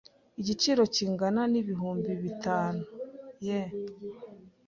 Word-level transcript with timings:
Igiciro 0.41 0.81
kingana 0.95 1.41
na 1.51 1.57
ibihumbi 1.61 2.11
bitanu 2.23 2.81
yen. 3.45 3.71